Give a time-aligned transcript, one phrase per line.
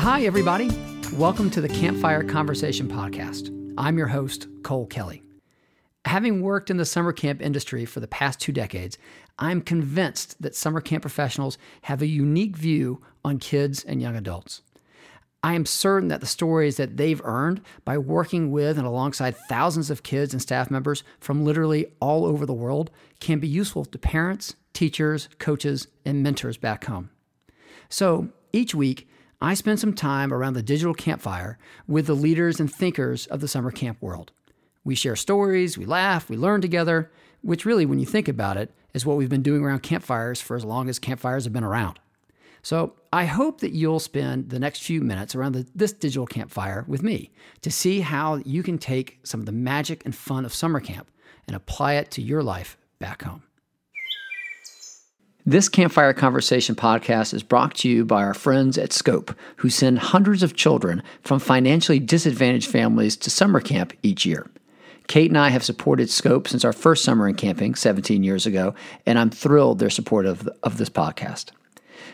[0.00, 0.70] Hi, everybody.
[1.12, 3.54] Welcome to the Campfire Conversation Podcast.
[3.76, 5.22] I'm your host, Cole Kelly.
[6.06, 8.96] Having worked in the summer camp industry for the past two decades,
[9.38, 14.62] I'm convinced that summer camp professionals have a unique view on kids and young adults.
[15.42, 19.90] I am certain that the stories that they've earned by working with and alongside thousands
[19.90, 23.98] of kids and staff members from literally all over the world can be useful to
[23.98, 27.10] parents, teachers, coaches, and mentors back home.
[27.90, 29.06] So each week,
[29.42, 31.58] I spend some time around the digital campfire
[31.88, 34.32] with the leaders and thinkers of the summer camp world.
[34.84, 37.10] We share stories, we laugh, we learn together,
[37.42, 40.56] which really, when you think about it, is what we've been doing around campfires for
[40.56, 41.98] as long as campfires have been around.
[42.62, 46.84] So I hope that you'll spend the next few minutes around the, this digital campfire
[46.86, 47.30] with me
[47.62, 51.10] to see how you can take some of the magic and fun of summer camp
[51.46, 53.42] and apply it to your life back home.
[55.46, 59.98] This Campfire Conversation podcast is brought to you by our friends at Scope, who send
[59.98, 64.50] hundreds of children from financially disadvantaged families to summer camp each year.
[65.08, 68.74] Kate and I have supported Scope since our first summer in camping 17 years ago,
[69.06, 71.52] and I'm thrilled they're supportive of this podcast.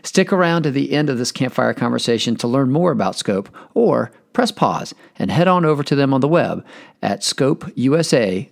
[0.05, 4.13] Stick around to the end of this campfire conversation to learn more about Scope, or
[4.35, 6.65] press pause and head on over to them on the web
[7.03, 8.47] at scopeusa.org.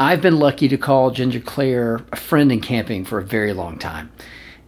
[0.00, 3.80] I've been lucky to call Ginger Clare a friend in camping for a very long
[3.80, 4.12] time.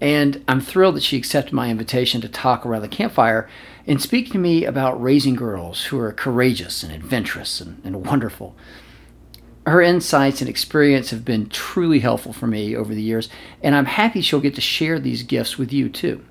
[0.00, 3.48] And I'm thrilled that she accepted my invitation to talk around the campfire
[3.86, 8.56] and speak to me about raising girls who are courageous and adventurous and, and wonderful.
[9.66, 13.28] Her insights and experience have been truly helpful for me over the years,
[13.62, 16.24] and I'm happy she'll get to share these gifts with you too.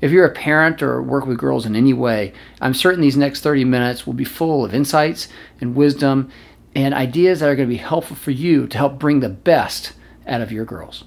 [0.00, 3.42] If you're a parent or work with girls in any way, I'm certain these next
[3.42, 5.28] 30 minutes will be full of insights
[5.60, 6.30] and wisdom
[6.74, 9.92] and ideas that are going to be helpful for you to help bring the best
[10.26, 11.04] out of your girls.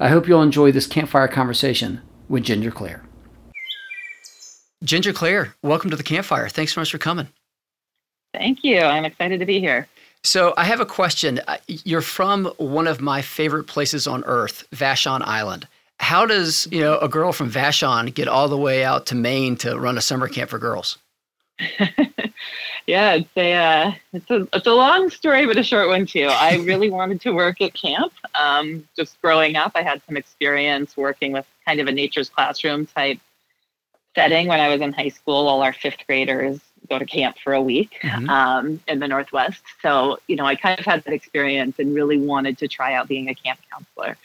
[0.00, 3.04] I hope you'll enjoy this campfire conversation with Ginger Clare.
[4.82, 6.48] Ginger Clare, welcome to the campfire.
[6.48, 7.28] Thanks so much for coming.
[8.34, 8.80] Thank you.
[8.80, 9.86] I'm excited to be here.
[10.24, 11.40] So, I have a question.
[11.48, 15.66] Uh, you're from one of my favorite places on earth, Vashon Island.
[15.98, 19.56] How does, you know, a girl from Vashon get all the way out to Maine
[19.58, 20.98] to run a summer camp for girls?
[22.86, 26.28] yeah, it's a uh, it's a it's a long story, but a short one too.
[26.28, 28.12] I really wanted to work at camp.
[28.34, 32.86] Um, just growing up, I had some experience working with kind of a nature's classroom
[32.86, 33.18] type
[34.14, 35.46] setting when I was in high school.
[35.46, 38.28] All our fifth graders go to camp for a week mm-hmm.
[38.28, 39.62] um, in the Northwest.
[39.80, 43.08] So you know, I kind of had that experience and really wanted to try out
[43.08, 44.16] being a camp counselor.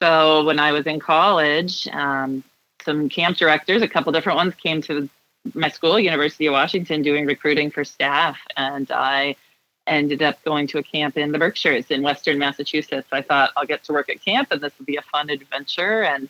[0.00, 2.42] So when I was in college, um,
[2.84, 5.08] some camp directors, a couple different ones, came to
[5.54, 9.36] my school, University of Washington, doing recruiting for staff, and I
[9.86, 13.08] ended up going to a camp in the Berkshires in Western Massachusetts.
[13.12, 16.02] I thought I'll get to work at camp, and this will be a fun adventure.
[16.04, 16.28] And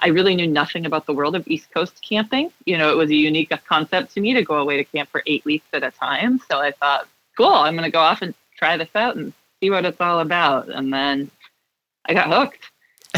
[0.00, 2.52] I really knew nothing about the world of East Coast camping.
[2.66, 5.22] You know, it was a unique concept to me to go away to camp for
[5.26, 6.40] eight weeks at a time.
[6.50, 9.70] So I thought, cool, I'm going to go off and try this out and see
[9.70, 10.68] what it's all about.
[10.68, 11.30] And then
[12.06, 12.70] I got hooked.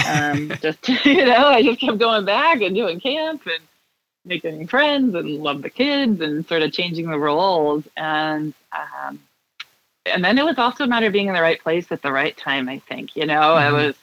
[0.07, 3.63] Um, just you know, I just kept going back and doing camp and
[4.25, 7.85] making friends and love the kids and sort of changing the roles.
[7.97, 9.21] And um,
[10.07, 12.11] and then it was also a matter of being in the right place at the
[12.13, 13.41] right time i think you know?
[13.41, 13.67] Mm-hmm.
[13.67, 13.97] i was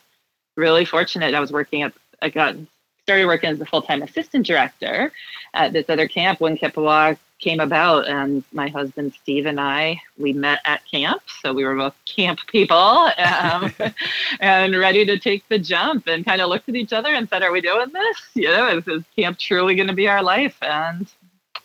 [0.56, 1.36] really fortunate.
[1.36, 2.56] I was working at i got
[3.04, 5.14] started working as a full-time assistant director
[5.54, 10.34] at this other camp when Kippewa came about and my husband steve and i we
[10.34, 12.76] met at camp so we were both camp people
[13.18, 13.74] um,
[14.40, 17.44] and ready to take the jump and kind of looked at each other and said
[17.44, 18.18] are we doing this?
[18.34, 20.58] You know is, is camp truly going to be our life?
[20.62, 21.08] And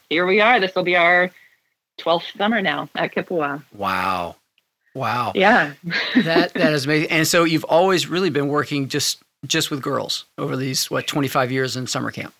[0.08, 1.30] here we are this will be our
[1.98, 3.62] 12th summer now at Kippewa.
[3.72, 4.36] wow.
[4.94, 5.32] Wow.
[5.34, 5.72] Yeah.
[6.14, 7.10] That that is amazing.
[7.10, 11.50] And so you've always really been working just just with girls over these what 25
[11.50, 12.34] years in summer camp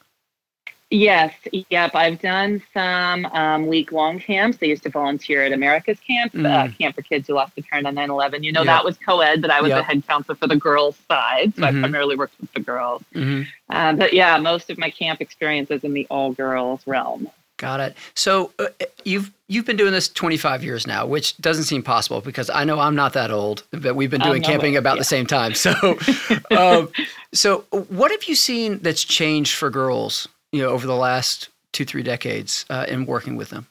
[0.93, 1.35] yes
[1.71, 6.39] yep i've done some um, week-long camps i used to volunteer at america's camp uh,
[6.39, 6.47] mm.
[6.47, 8.67] uh, camp for kids who lost a parent on 9-11 you know yep.
[8.67, 9.79] that was co-ed but i was yep.
[9.79, 11.77] the head counselor for the girls side so mm-hmm.
[11.77, 13.43] i primarily worked with the girls mm-hmm.
[13.75, 17.29] um, but yeah most of my camp experience is in the all girls realm
[17.63, 17.97] Got it.
[18.15, 18.67] So uh,
[19.05, 22.81] you've you've been doing this 25 years now, which doesn't seem possible because I know
[22.81, 25.01] I'm not that old, but we've been doing camping about yeah.
[25.01, 25.55] the same time.
[25.55, 25.73] So,
[26.51, 26.89] um,
[27.33, 31.85] so what have you seen that's changed for girls, you know, over the last two
[31.85, 33.67] three decades uh, in working with them?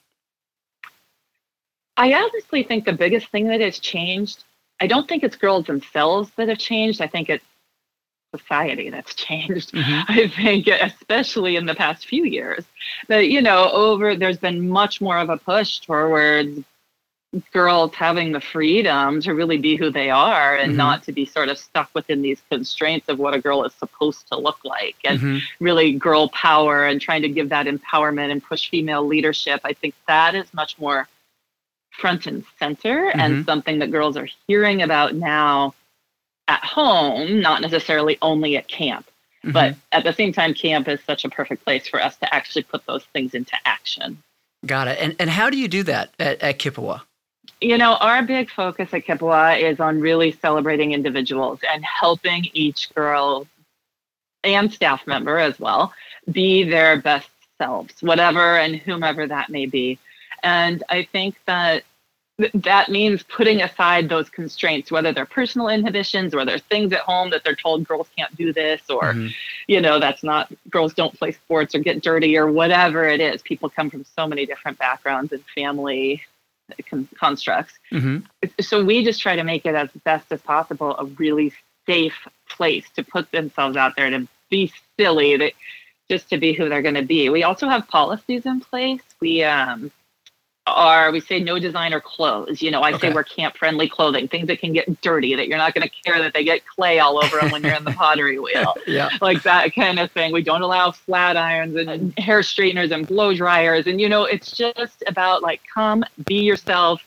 [1.98, 4.44] I honestly think the biggest thing that has changed.
[4.80, 7.02] I don't think it's girls themselves that have changed.
[7.02, 7.46] I think it's
[8.34, 10.12] society that's changed mm-hmm.
[10.12, 12.64] i think especially in the past few years
[13.10, 16.64] that you know over there's been much more of a push towards
[17.54, 20.78] girls having the freedom to really be who they are and Mhm.
[20.78, 24.28] not to be sort of stuck within these constraints of what a girl is supposed
[24.28, 25.42] to look like and Mhm.
[25.62, 29.62] really girl power and trying to give that empowerment and push female leadership.
[29.64, 31.08] I think that is much more
[31.92, 35.74] front and center and something that girls are hearing about now
[36.50, 39.08] at home, not necessarily only at camp.
[39.44, 42.64] But at the same time, camp is such a perfect place for us to actually
[42.64, 44.22] put those things into action.
[44.66, 45.00] Got it.
[45.00, 47.02] And and how do you do that at, at Kippewa?
[47.62, 52.94] You know, our big focus at Kippewa is on really celebrating individuals and helping each
[52.96, 53.48] girl
[54.44, 55.94] and staff member as well
[56.32, 57.30] be their best
[57.60, 60.00] selves, whatever and whomever that may be.
[60.44, 61.84] And I think that
[62.56, 67.30] that means putting aside those constraints, whether they're personal inhibitions or they're things at home
[67.30, 69.34] that they're told girls can't do this or Mhm.
[69.68, 73.44] you know that's not girls don't play sports or get dirty or whatever it is
[73.44, 76.24] people come from so many different backgrounds and family
[77.18, 77.74] constructs.
[77.92, 78.24] Mhm.
[78.60, 81.54] so we just try to make it as best as possible a really
[81.86, 85.54] safe place to put themselves out there to be silly that
[86.10, 87.30] just to be who they're going to be.
[87.30, 89.02] We also have policies in place.
[89.20, 89.92] We um
[90.72, 93.08] are we say no designer clothes you know i Okay.
[93.10, 95.94] say we're camp friendly clothing things that can get dirty that you're not going to
[96.04, 99.10] care that they get clay all over them when you're in the pottery wheel Yeah.
[99.22, 100.32] like that kind of thing.
[100.34, 103.88] We don't allow flat irons and hair straighteners and blow dryers.
[103.88, 107.02] And, you know, it's just about like, come be yourself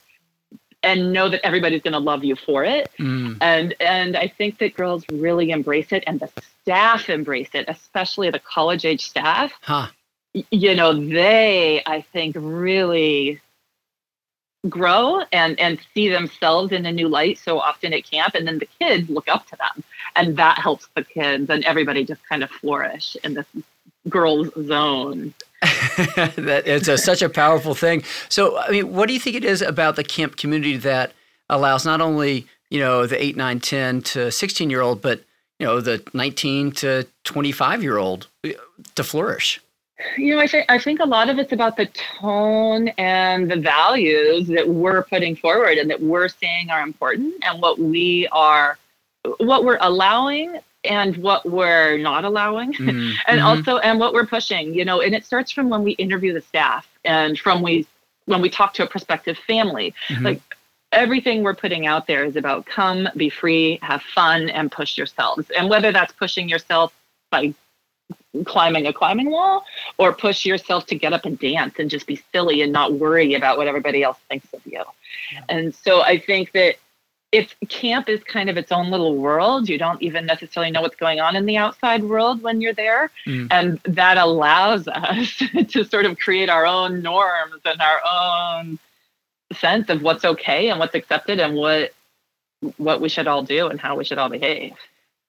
[0.82, 2.90] and know that everybody's going to love you for it.
[2.98, 3.38] Mm.
[3.40, 6.30] And, and I think that girls really embrace it and the
[6.62, 9.52] staff embrace it, especially the college age staff.
[9.62, 9.88] Huh.
[10.50, 13.40] You know, they, I think, really
[14.68, 18.58] grow and and see themselves in a new light so often at camp and then
[18.58, 19.84] the kids look up to them.
[20.16, 23.46] And that helps the kids and everybody just kind of flourish in this
[24.08, 25.34] girls zone.
[26.36, 28.02] That it's a, such a powerful thing.
[28.28, 31.12] So, I mean, what do you think it is about the camp community that
[31.48, 35.22] allows not only you know the 8 9 10 to 16 year old but
[35.58, 38.50] you know the 19 to 25 year old uh,
[38.94, 39.60] to flourish
[40.16, 43.56] you know i think i think a lot of it's about the tone and the
[43.56, 48.76] values that we're putting forward and that we're saying are important and what we are
[49.38, 53.44] what we're allowing and what we're not allowing Mhm, and mhm.
[53.44, 56.40] also and what we're pushing you know and it starts from when we interview the
[56.42, 57.86] staff and from we
[58.26, 60.24] when we talk to a prospective family Mhm.
[60.24, 60.40] like
[60.92, 65.50] everything we're putting out there is about come be free have fun and push yourselves
[65.56, 66.92] and whether that's pushing yourself
[67.30, 67.54] by
[68.42, 69.64] climbing a climbing wall
[69.98, 73.34] or push yourself to get up and dance and just be silly and not worry
[73.34, 74.82] about what everybody else thinks of you.
[75.48, 76.76] And so i think that
[77.32, 80.96] if camp is kind of its own little world you don't even necessarily know what's
[80.96, 83.10] going on in the outside world when you're there.
[83.26, 83.48] Mm.
[83.50, 88.78] and that allows us to sort of create our own norms and our own
[89.52, 91.92] sense of what's okay and what's accepted and what
[92.78, 94.72] what we should all do and how we should all behave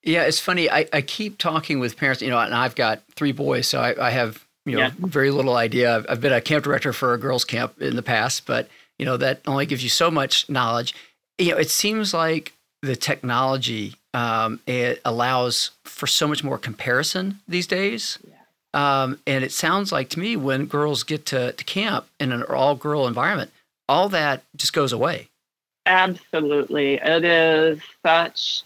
[0.06, 0.70] Yeah, it's funny.
[0.70, 4.06] I, I keep talking with parents, you know, and I've got three boys, so I,
[4.06, 4.92] I have, you know, Yeah.
[4.98, 5.96] very little idea.
[5.96, 8.68] I've, I've been a camp director for a girls' camp in the past, but,
[8.98, 10.94] you know, that only gives you so much knowledge.
[11.38, 17.40] You know, it seems like the technology um, it allows for so much more comparison
[17.48, 18.18] these days.
[18.74, 22.42] Um, and it sounds like to me when girls get to, to camp in an
[22.44, 23.50] all girl environment,
[23.88, 25.28] all that just goes away.
[25.86, 26.94] Absolutely.
[26.94, 28.62] It is such,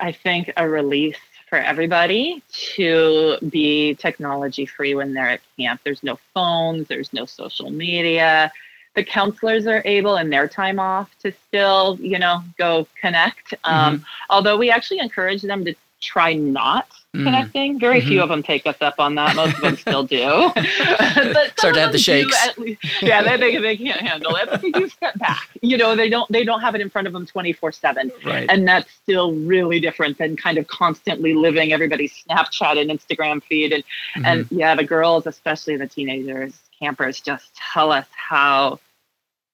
[0.00, 5.80] I think, a release for everybody to be technology free when they're at camp.
[5.84, 8.52] There's no phones, there's no social media.
[8.94, 13.54] The counselors are able in their time off to still, you know, go connect.
[13.64, 17.24] Um, although we actually encourage them to try not Mm.
[17.24, 17.80] connecting.
[17.80, 19.34] Very few of them take us up on that.
[19.34, 20.52] Most of them still do.
[20.54, 22.56] but Start to have the shakes.
[22.56, 24.48] least- yeah, they, they, they can't handle it.
[24.48, 25.48] But they do step back.
[25.60, 28.12] You know, they don't they don't have it in front of them twenty four seven,
[28.24, 28.46] Right.
[28.48, 33.72] and that's still really different than kind of constantly living everybody's Snapchat and Instagram feed.
[33.72, 34.26] And Mhm.
[34.26, 38.78] and yeah, the girls, especially the teenagers, campers, just tell us how.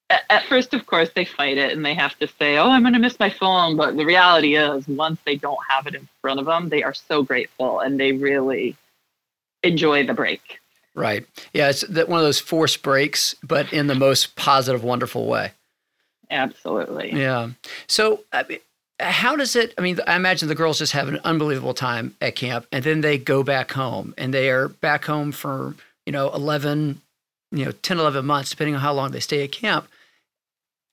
[0.09, 2.93] At first, of course, they fight it and they have to say, "Oh, I'm going
[2.95, 6.39] to miss my phone." But the reality is, once they don't have it in front
[6.39, 8.77] of them, they are so grateful and they really
[9.65, 10.61] enjoy the break.
[10.95, 11.27] Right.
[11.53, 15.53] Yeah, it's that one of those forced breaks, but in the most positive, wonderful way.
[16.31, 17.13] Absolutely.
[17.13, 17.51] Yeah.
[17.87, 18.59] So, I mean,
[18.99, 19.75] how does it?
[19.77, 23.01] I mean, I imagine the girls just have an unbelievable time at camp, and then
[23.03, 25.75] they go back home, and they are back home for
[26.07, 27.03] you know eleven,
[27.51, 29.89] you know 10, 11 months, depending on how long they stay at camp.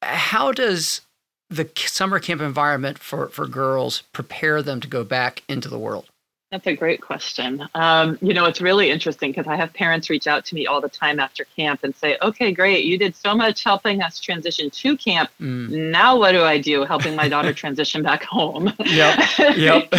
[0.04, 1.02] How does
[1.50, 6.10] the summer camp environment for for girls prepare them to go back into the world?
[6.54, 7.68] That's a great question.
[7.74, 10.82] Um, you know, it's really interesting because I have parents reach out to me all
[10.82, 14.70] the time after camp and say, okay, great, you did so much helping us transition
[14.70, 15.32] to camp.
[15.42, 15.90] Mm.
[15.90, 18.72] Now what do I do helping my daughter transition back home?
[18.86, 19.20] Yep.
[19.58, 19.88] Yep.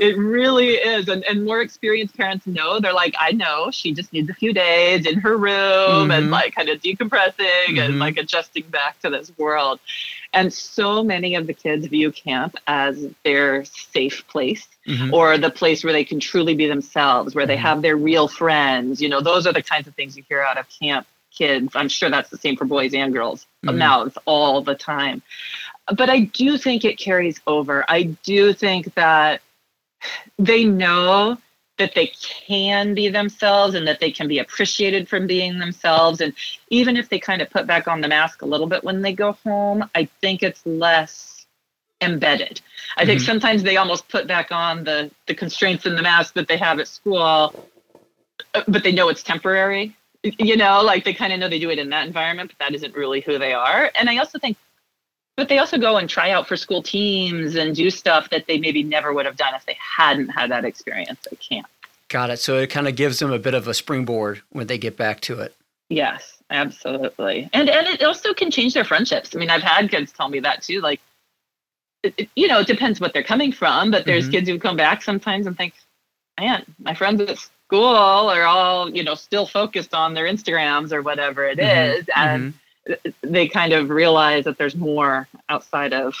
[0.00, 1.06] it really is.
[1.06, 4.52] And, and more experienced parents know, they're like, I know she just needs a few
[4.52, 6.10] days in her room mm-hmm.
[6.10, 7.78] and like kind of decompressing mm-hmm.
[7.78, 9.78] and like adjusting back to this world.
[10.32, 15.12] And so many of the kids view camp as their safe place mm-hmm.
[15.12, 17.62] or the place where they can truly be themselves, where they mm-hmm.
[17.62, 19.00] have their real friends.
[19.00, 21.72] You know, those are the kinds of things you hear out of camp kids.
[21.74, 23.78] I'm sure that's the same for boys and girls mm-hmm.
[23.78, 25.22] mouths all the time.
[25.94, 27.84] But I do think it carries over.
[27.88, 29.42] I do think that
[30.38, 31.38] they know
[31.78, 36.20] that they can be themselves and that they can be appreciated from being themselves.
[36.20, 36.32] And
[36.70, 39.12] even if they kind of put back on the mask a little bit when they
[39.12, 41.35] go home, I think it's less
[42.00, 42.60] embedded.
[42.96, 43.08] I mm-hmm.
[43.08, 46.56] think sometimes they almost put back on the the constraints and the mask that they
[46.56, 47.22] have at school,
[48.54, 49.96] uh, but they know it's temporary.
[50.22, 52.74] You know, like they kind of know they do it in that environment, but that
[52.74, 53.92] isn't really who they are.
[53.94, 54.56] And I also think
[55.36, 58.58] but they also go and try out for school teams and do stuff that they
[58.58, 61.66] maybe never would have done if they hadn't had that experience at camp.
[62.08, 62.38] Got it.
[62.38, 65.20] So it kind of gives them a bit of a springboard when they get back
[65.22, 65.54] to it.
[65.88, 67.50] Yes, absolutely.
[67.52, 69.36] And and it also can change their friendships.
[69.36, 70.80] I mean, I've had kids tell me that too.
[70.80, 71.00] Like,
[72.02, 74.32] it, you know, it depends what they're coming from, but there's mm-hmm.
[74.32, 75.74] kids who come back sometimes and think,
[76.38, 81.02] man, my friends at school are all, you know, still focused on their Instagrams or
[81.02, 82.00] whatever it mm-hmm.
[82.00, 82.54] is, And
[82.88, 83.10] mm-hmm.
[83.22, 86.14] they kind of realize that there's more outside of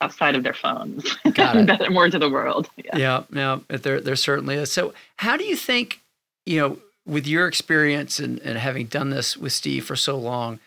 [0.00, 1.16] outside of their phones
[1.90, 2.70] more to the world.
[2.76, 2.96] Yeah.
[2.96, 4.70] Yeah, yeah there, there certainly is.
[4.70, 6.00] So how do you think
[6.48, 10.58] you know with your experience and, and having done this with steve for so long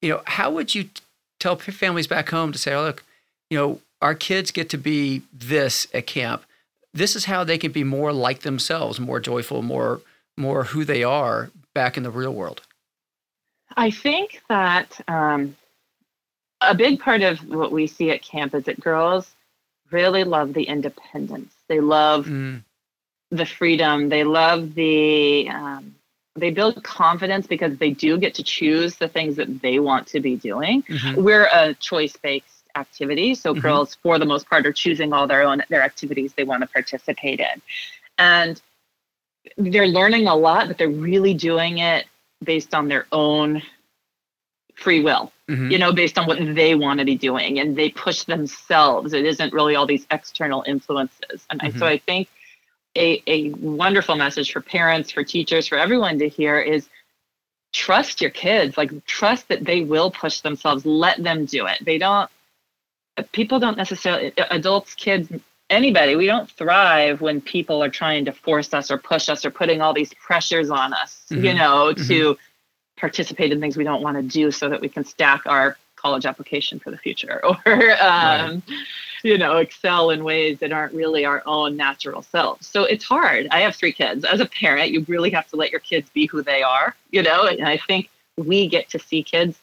[0.00, 0.88] you know how would you
[1.38, 3.04] tell families back home to say oh look
[3.50, 6.44] you know our kids get to be this at camp
[6.94, 10.00] this is how they can be more like themselves more joyful more
[10.36, 12.62] more who they are back in the real world
[13.76, 15.56] I think that um,
[16.60, 19.34] a big part of what we see at camp is that girls
[19.90, 21.54] really love the independence.
[21.68, 22.62] They love mm.
[23.30, 24.08] the freedom.
[24.08, 25.94] They love the, um,
[26.34, 30.20] they build confidence because they do get to choose the things that they want to
[30.20, 30.82] be doing.
[30.82, 31.22] Mm-hmm.
[31.22, 33.34] We're a choice based activity.
[33.34, 33.60] So mm-hmm.
[33.60, 36.68] girls, for the most part, are choosing all their own, their activities they want to
[36.68, 37.62] participate in.
[38.18, 38.60] And
[39.56, 42.06] they're learning a lot, but they're really doing it
[42.42, 43.62] based on their own
[44.78, 45.70] free will mm-hmm.
[45.70, 49.24] you know based on what they want to be doing and they push themselves it
[49.24, 51.78] isn't really all these external influences and mm-hmm.
[51.78, 52.28] so i think
[52.96, 56.88] a, a wonderful message for parents for teachers for everyone to hear is
[57.72, 61.98] trust your kids like trust that they will push themselves let them do it they
[61.98, 62.30] don't
[63.32, 65.30] people don't necessarily adults kids
[65.70, 69.50] anybody we don't thrive when people are trying to force us or push us or
[69.50, 71.44] putting all these pressures on us mm-hmm.
[71.44, 72.06] you know mm-hmm.
[72.06, 72.38] to
[72.96, 76.26] participate in things we don't want to do so that we can stack our college
[76.26, 78.62] application for the future or um, right.
[79.22, 83.46] you know excel in ways that aren't really our own natural selves so it's hard
[83.50, 86.26] i have three kids as a parent you really have to let your kids be
[86.26, 89.58] who they are you know and i think we get to see kids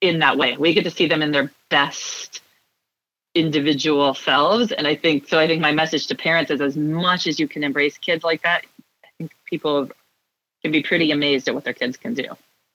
[0.00, 2.42] in that way we get to see them in their best
[3.38, 7.26] individual selves and i think so i think my message to parents is as much
[7.26, 8.64] as you can embrace kids like that
[9.04, 9.88] i think people
[10.62, 12.24] can be pretty amazed at what their kids can do.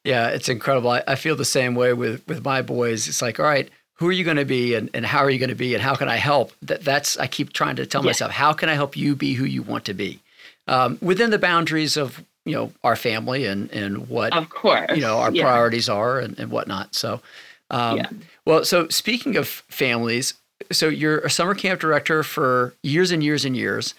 [0.04, 0.90] Yeah, it's incredible.
[0.90, 3.08] I, I feel the same way with with my boys.
[3.08, 5.40] It's like, all right, who are you going to be and, and how are you
[5.40, 6.52] going to be and how can I help?
[6.62, 8.08] That that's I keep trying to tell yeah.
[8.08, 10.20] myself, how can I help you be who you want to be?
[10.68, 15.02] Um, within the boundaries of you know our family and and what of course you
[15.02, 15.44] know our yeah.
[15.44, 16.96] priorities are and, and whatnot.
[16.96, 17.22] So
[17.70, 18.10] um, yeah.
[18.46, 20.34] well, so speaking of families,
[20.72, 23.94] so you're a summer camp director for years and years and years,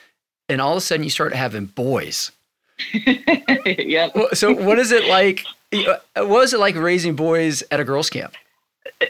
[0.49, 2.31] and all of a sudden you start having boys.
[3.65, 4.09] yeah.
[4.33, 5.45] So what is it like?
[5.73, 8.35] Uh, what was it like raising boys at a girls' camp?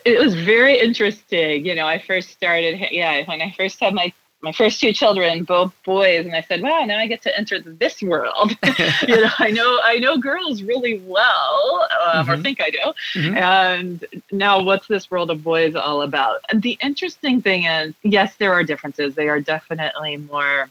[0.04, 1.64] It was very interesting.
[1.64, 2.88] You know, I first started.
[2.90, 4.12] Yeah, when I first had my
[4.44, 7.58] my first two children, both boys, and I said, "Wow, now I get to enter
[7.60, 8.56] this world."
[9.08, 12.30] you know, I know I know girls really well, um, mm-hmm.
[12.30, 12.78] or think I do.
[13.14, 13.36] Mm-hmm.
[13.36, 16.44] And now, what's this world of boys all about?
[16.50, 19.14] And the interesting thing is, yes, there are differences.
[19.14, 20.68] They are definitely more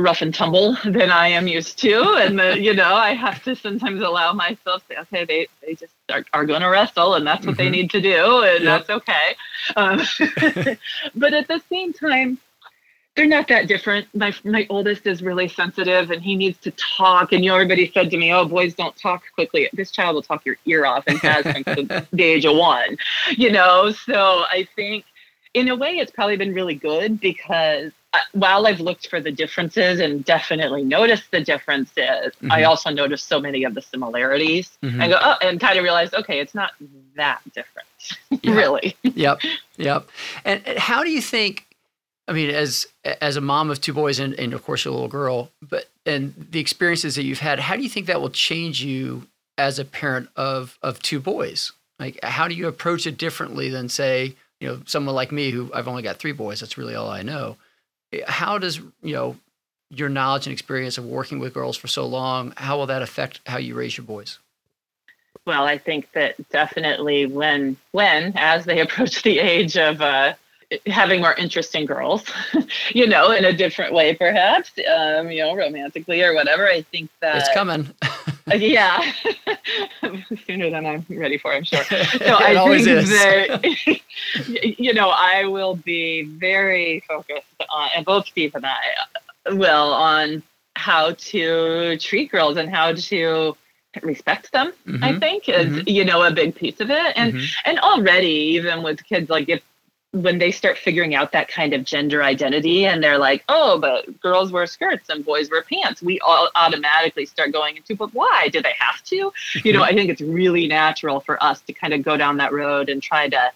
[0.00, 2.16] rough and tumble than I am used to.
[2.18, 5.74] And the, you know, I have to sometimes allow myself to say, okay, they, they
[5.74, 7.64] just are, are going to wrestle and that's what mm-hmm.
[7.64, 8.42] they need to do.
[8.42, 8.86] And yep.
[8.86, 9.36] that's okay.
[9.76, 10.00] Um,
[11.14, 12.38] but at the same time,
[13.16, 14.06] they're not that different.
[14.14, 17.32] My my oldest is really sensitive and he needs to talk.
[17.32, 20.22] And you know, everybody said to me, "Oh, boys don't talk quickly." This child will
[20.22, 22.96] talk your ear off and has since the, the age of one.
[23.36, 25.04] You know, so I think
[25.54, 27.92] in a way, it's probably been really good because
[28.32, 32.50] while I've looked for the differences and definitely noticed the differences, mm-hmm.
[32.50, 34.78] I also noticed so many of the similarities.
[34.82, 35.00] Mm-hmm.
[35.00, 36.72] I go, oh, and kind of realized, okay, it's not
[37.16, 37.88] that different,
[38.44, 38.96] really.
[39.02, 39.40] yep,
[39.76, 40.08] yep.
[40.44, 41.66] And, and how do you think?
[42.26, 45.08] I mean, as as a mom of two boys and, and of course a little
[45.08, 48.82] girl, but and the experiences that you've had, how do you think that will change
[48.84, 49.26] you
[49.58, 51.72] as a parent of of two boys?
[51.98, 55.70] Like, how do you approach it differently than say, you know, someone like me who
[55.74, 56.60] I've only got three boys.
[56.60, 57.56] That's really all I know
[58.26, 59.36] how does you know
[59.90, 63.40] your knowledge and experience of working with girls for so long how will that affect
[63.46, 64.38] how you raise your boys?
[65.46, 70.34] Well i think that definitely when when as they approach the age of uh,
[70.86, 72.24] having more interesting girls
[72.90, 77.10] you know in a different way perhaps um, you know romantically or whatever i think
[77.20, 77.88] that it's coming.
[78.52, 79.12] Yeah.
[80.44, 81.84] Sooner than i'm ready for i'm sure.
[81.84, 81.94] So
[82.36, 83.10] i think is.
[83.10, 84.00] that
[84.78, 88.78] you know i will be very focused on and both steve and i
[89.52, 90.42] will on
[90.76, 93.56] how to treat girls and how to
[94.02, 95.02] respect them mm-hmm.
[95.02, 95.88] i think is mm-hmm.
[95.88, 97.68] you know a big piece of it and mm-hmm.
[97.68, 99.62] and already even with kids like if
[100.12, 104.20] when they start figuring out that kind of gender identity and they're like, oh, but
[104.20, 108.48] girls wear skirts and boys wear pants, we all automatically start going into, but why?
[108.52, 109.32] Do they have to?
[109.62, 112.52] You know, I think it's really natural for us to kind of go down that
[112.52, 113.52] road and try to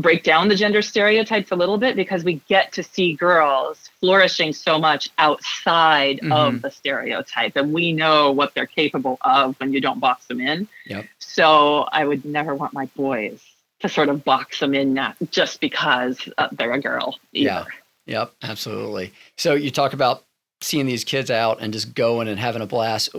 [0.00, 4.52] break down the gender stereotypes a little bit because we get to see girls flourishing
[4.52, 6.32] so much outside mm-hmm.
[6.32, 10.40] of the stereotype and we know what they're capable of when you don't box them
[10.40, 10.68] in.
[10.86, 11.06] Yep.
[11.18, 13.42] So I would never want my boys
[13.80, 17.18] to sort of box them in not just because uh, they're a girl.
[17.32, 17.44] Either.
[17.44, 17.64] Yeah.
[18.06, 18.32] Yep.
[18.42, 19.12] Absolutely.
[19.36, 20.24] So you talk about
[20.60, 23.10] seeing these kids out and just going and having a blast.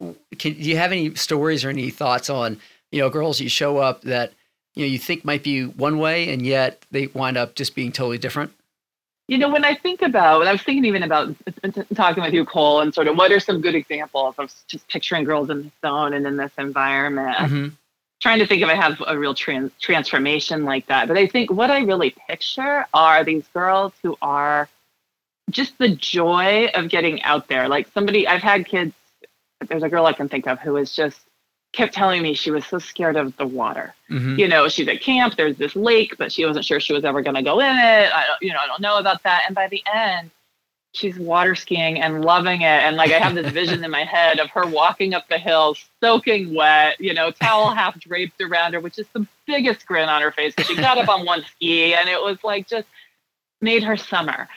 [0.00, 2.58] Can, do you have any stories or any thoughts on
[2.90, 4.32] you know girls you show up that
[4.74, 7.92] you know you think might be one way and yet they wind up just being
[7.92, 8.52] totally different?
[9.28, 11.34] You know, when I think about, when I was thinking even about
[11.94, 15.24] talking with you, Cole, and sort of what are some good examples of just picturing
[15.24, 17.36] girls in the zone and in this environment.
[17.36, 17.68] Mm-hmm
[18.22, 21.08] trying to think if I have a real trans- transformation like that.
[21.08, 24.68] But I think what I really picture are these girls who are
[25.50, 27.68] just the joy of getting out there.
[27.68, 28.94] Like somebody, I've had kids,
[29.66, 31.18] there's a girl I can think of who was just
[31.72, 33.94] kept telling me she was so scared of the water.
[34.10, 34.38] Mm-hmm.
[34.38, 37.22] You know, she's at camp, there's this lake, but she wasn't sure she was ever
[37.22, 38.12] going to go in it.
[38.12, 39.44] I don't, you know, I don't know about that.
[39.46, 40.30] And by the end,
[40.92, 42.82] she's water skiing and loving it.
[42.82, 45.76] And like I have this vision in my head of her walking up the hill,
[46.00, 50.20] soaking wet, you know, towel half draped around her, which is the biggest grin on
[50.22, 52.86] her face because she got up on one ski and it was like just
[53.62, 54.48] made her summer.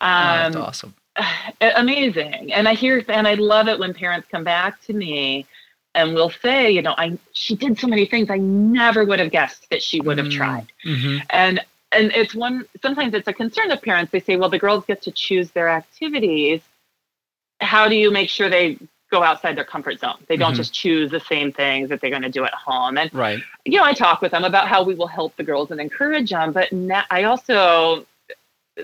[0.00, 0.94] Um, oh, that's um, awesome.
[1.76, 2.52] Amazing.
[2.52, 5.46] And I hear and I love it when parents come back to me
[5.94, 9.30] and will say, you know, I she did so many things I never would have
[9.30, 10.36] guessed that she would have mm-hmm.
[10.36, 10.66] tried.
[10.84, 11.18] Mm-hmm.
[11.30, 11.60] And
[11.94, 15.02] and it's one sometimes it's a concern of parents they say well the girls get
[15.02, 16.60] to choose their activities
[17.60, 18.78] how do you make sure they
[19.10, 20.56] go outside their comfort zone they don't mm-hmm.
[20.56, 23.78] just choose the same things that they're going to do at home and right you
[23.78, 26.52] know i talk with them about how we will help the girls and encourage them
[26.52, 28.04] but na- i also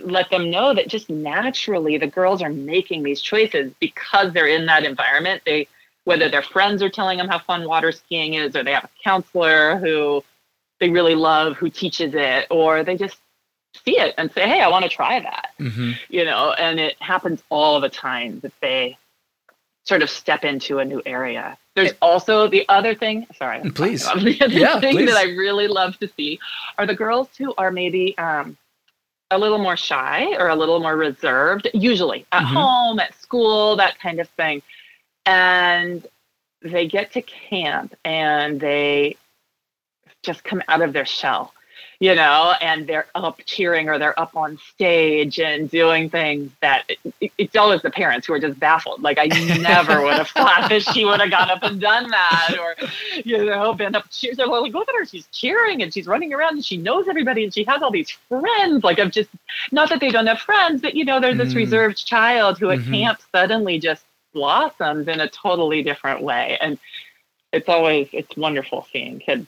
[0.05, 4.67] let them know that just naturally the girls are making these choices because they're in
[4.67, 5.67] that environment they
[6.11, 8.91] whether their friends are telling them how fun water skiing is or they have a
[9.05, 10.23] counselor who
[10.81, 13.19] they really love who teaches it or they just
[13.85, 15.93] see it and say hey i want to try that mm-hmm.
[16.09, 18.99] you know and it happens all the time that they
[19.85, 24.37] sort of step into a new area there's also the other thing sorry please the
[24.41, 25.09] other yeah, thing please.
[25.09, 26.41] that i really love to see
[26.77, 28.57] are the girls who are maybe um,
[29.31, 32.55] a little more shy or a little more reserved usually at mm-hmm.
[32.55, 34.61] home at school that kind of thing
[35.27, 36.07] and
[36.63, 39.17] they get to camp and they
[40.23, 41.55] just come out of their shell,
[41.99, 46.85] you know, and they're up cheering or they're up on stage and doing things that
[47.21, 49.01] it, it's always the parents who are just baffled.
[49.03, 49.27] Like I
[49.61, 52.77] never would have thought that she would have got up and done that, or
[53.25, 54.37] you know, been up cheers.
[54.37, 57.45] They're like, look at her, she's cheering and she's running around and she knows everybody
[57.45, 58.85] and she has all these friends.
[58.85, 59.31] Like I'm just
[59.73, 61.57] not that they don't have friends, but you know, they're this mm.
[61.57, 62.93] reserved child who at mm-hmm.
[62.93, 66.79] camp suddenly just blossoms in a totally different way and
[67.53, 69.47] it's always it's wonderful seeing kids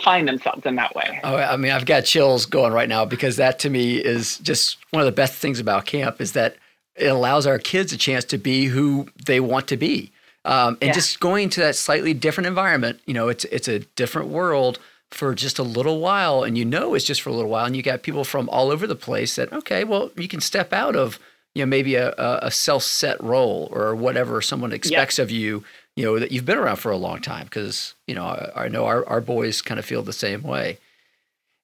[0.00, 1.20] find themselves in that way.
[1.24, 4.78] Oh, I mean, I've got chills going right now because that to me is just
[4.90, 6.56] one of the best things about camp is that
[6.94, 10.12] it allows our kids a chance to be who they want to be.
[10.44, 10.92] Um, and yeah.
[10.92, 14.78] just going to that slightly different environment, you know, it's it's a different world
[15.10, 17.76] for just a little while, and you know it's just for a little while, and
[17.76, 20.94] you got people from all over the place that okay, well, you can step out
[20.94, 21.18] of
[21.56, 25.24] you know maybe a, a self set role or whatever someone expects yeah.
[25.24, 25.64] of you
[25.96, 28.68] you know that you've been around for a long time because you know I, I,
[28.68, 30.78] know our, our boys kind of feel the same way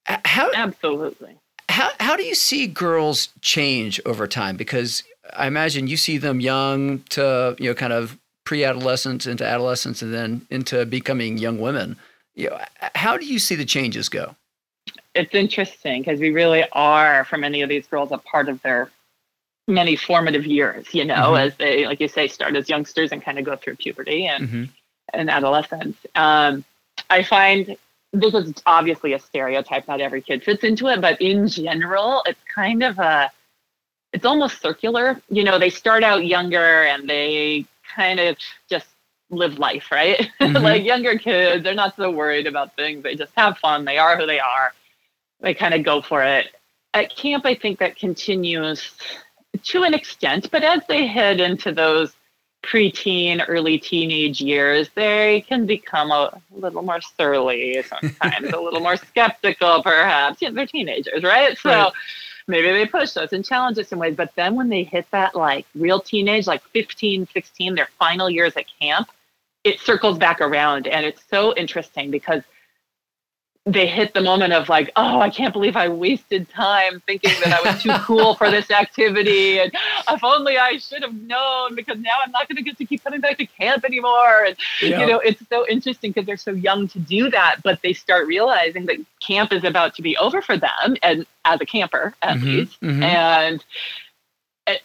[0.07, 1.37] how absolutely
[1.73, 4.57] how how do you see girls change over time?
[4.57, 5.03] Because
[5.33, 10.13] I imagine you see them young to you know kind of pre-adolescence into adolescence and
[10.13, 11.97] then into becoming young women.
[12.35, 12.61] You know,
[12.95, 14.37] how do you see the changes go?
[15.15, 18.91] It's interesting because we really are, for many of these girls, a part of their
[19.69, 20.93] many formative years.
[20.93, 21.47] You know, mm-hmm.
[21.49, 24.49] as they, like you say, start as youngsters and kind of go through puberty and
[24.49, 24.65] mm-hmm.
[25.13, 25.97] and adolescence.
[26.15, 26.65] Um,
[27.11, 27.77] I find
[28.13, 29.89] this is obviously a stereotype.
[29.89, 33.31] Not every kid fits into it, but in general, it's kind of a
[34.13, 35.21] it's almost circular.
[35.29, 38.37] You know, they start out younger and they kind of
[38.69, 38.87] just
[39.31, 40.29] live life, right?
[40.41, 40.65] Mm-hmm.
[40.65, 43.03] like younger kids, they're not so worried about things.
[43.03, 43.85] They just have fun.
[43.85, 44.73] They are who they are.
[45.41, 46.49] They kind of go for it.
[46.95, 48.93] At camp, I think that continues
[49.63, 52.15] to an extent, but as they head into those
[52.63, 58.97] preteen, early teenage years, they can become a little more surly sometimes, a little more
[59.09, 60.41] skeptical, perhaps.
[60.41, 61.59] Yeah, they're teenagers, right?
[61.59, 61.93] So right.
[62.47, 64.15] maybe they push us and challenge us in ways.
[64.17, 68.57] But then when they hit that like real teenage, like 15, 16, their final years
[68.57, 69.11] at camp,
[69.65, 70.87] it circles back around.
[70.87, 72.43] And it's so interesting because
[73.65, 77.53] they hit the moment of like, oh, I can't believe I wasted time thinking that
[77.53, 79.61] I was too cool for this activity.
[79.61, 79.73] And
[80.09, 83.05] if only I should have known because now I'm not going to get to keep
[83.05, 84.45] coming back to camp anymore.
[84.47, 85.01] And, yeah.
[85.01, 88.27] you know, it's so interesting because they're so young to do that, but they start
[88.27, 92.39] realizing that camp is about to be over for them and as a camper at
[92.39, 92.81] mm-hmm, least.
[92.81, 93.03] Mm-hmm.
[93.05, 93.65] And,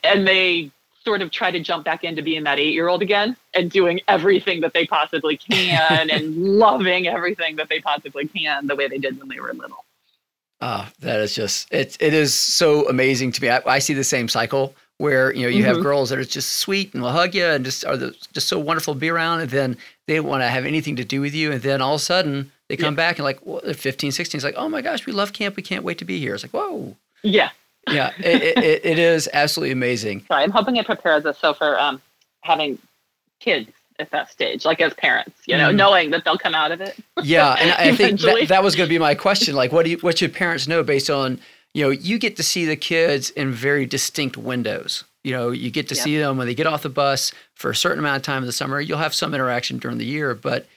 [0.03, 0.71] and they
[1.07, 4.01] sort of try to jump back into being that eight year old again and doing
[4.09, 8.97] everything that they possibly can and loving everything that they possibly can the way they
[8.97, 9.85] did when they were little.
[10.59, 11.95] Ah, that is just it.
[12.01, 13.49] It is so amazing to me.
[13.49, 15.75] I, I see the same cycle where you know you mm-hmm.
[15.75, 18.49] have girls that are just sweet and will hug you and just are the, just
[18.49, 21.21] so wonderful to be around, and then they don't want to have anything to do
[21.21, 23.03] with you, and then all of a sudden they come yeah.
[23.03, 24.39] back and like well, they're 15, 16.
[24.39, 25.55] It's like oh my gosh, we love camp.
[25.55, 26.33] We can't wait to be here.
[26.33, 26.97] It's like whoa.
[27.23, 27.51] Yeah,
[27.89, 30.25] yeah, it, it, it is absolutely amazing.
[30.29, 32.01] I'm hoping it prepares us so for um,
[32.41, 32.77] having
[33.39, 33.69] kids
[33.99, 35.75] at that stage, like as parents, you know, mm.
[35.75, 36.95] knowing that they'll come out of it.
[37.23, 39.55] Yeah, and I think that, that was going to be my question.
[39.55, 41.39] Like, what do you, what should parents know based on,
[41.73, 45.03] you know, you get to see the kids in very distinct windows.
[45.23, 46.03] You know, you get to yeah.
[46.03, 48.47] see them when they get off the bus for a certain amount of time in
[48.47, 48.79] the summer.
[48.79, 50.67] You'll have some interaction during the year, but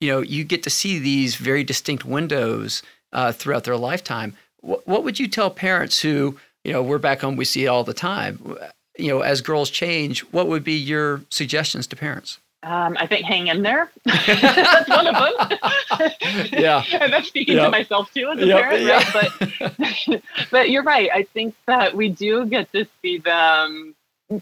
[0.00, 4.36] you know, you get to see these very distinct windows uh, throughout their lifetime.
[4.60, 7.68] What, what would you tell parents who you know, we're back home, we see it
[7.68, 8.56] all the time.
[8.98, 12.38] You know, as girls change, what would be your suggestions to parents?
[12.62, 13.90] Um, I think hang in there.
[14.04, 16.10] that's one of them.
[16.52, 16.84] yeah.
[16.92, 17.66] and that's speaking yep.
[17.66, 18.60] to myself too as a yep.
[18.60, 19.18] parent, yeah.
[19.18, 20.02] right?
[20.06, 21.08] But but you're right.
[21.12, 23.94] I think that we do get to see them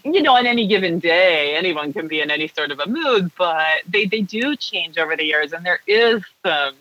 [0.04, 3.30] you know, on any given day, anyone can be in any sort of a mood,
[3.38, 5.52] but they, they do change over the years.
[5.52, 6.74] And there is some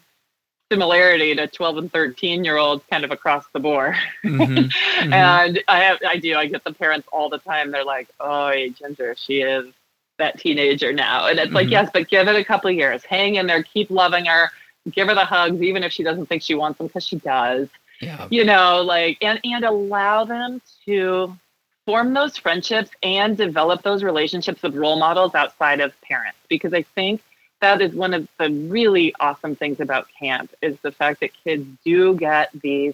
[0.71, 3.95] similarity to 12 and 13 year olds kind of across the board.
[4.23, 4.67] Mm-hmm.
[4.97, 5.13] Mm-hmm.
[5.13, 7.71] and I have, I do, I get the parents all the time.
[7.71, 9.71] They're like, oh, Ginger, she is
[10.17, 11.27] that teenager now.
[11.27, 11.55] And it's mm-hmm.
[11.55, 13.03] like, yes, but give it a couple years.
[13.03, 14.49] Hang in there, keep loving her,
[14.91, 17.69] give her the hugs, even if she doesn't think she wants them, because she does.
[18.01, 18.27] Yeah.
[18.31, 21.37] You know, like, and, and allow them to
[21.85, 26.39] form those friendships and develop those relationships with role models outside of parents.
[26.49, 27.21] Because I think
[27.61, 31.65] that is one of the really awesome things about camp is the fact that kids
[31.83, 32.93] do get these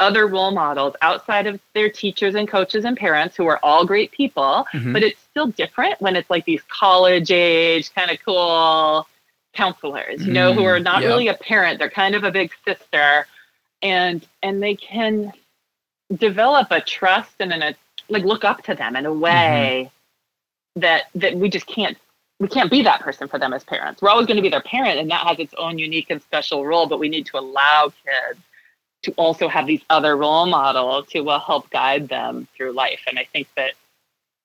[0.00, 4.10] other role models outside of their teachers and coaches and parents who are all great
[4.10, 4.92] people mm-hmm.
[4.92, 9.06] but it's still different when it's like these college age kind of cool
[9.52, 11.08] counselors you know mm, who are not yep.
[11.08, 13.26] really a parent they're kind of a big sister
[13.82, 15.32] and and they can
[16.16, 17.74] develop a trust and a
[18.08, 20.80] like look up to them in a way mm-hmm.
[20.80, 21.98] that that we just can't
[22.42, 24.02] we can't be that person for them as parents.
[24.02, 26.66] We're always going to be their parent, and that has its own unique and special
[26.66, 26.86] role.
[26.86, 28.40] But we need to allow kids
[29.02, 33.00] to also have these other role models who will help guide them through life.
[33.06, 33.74] And I think that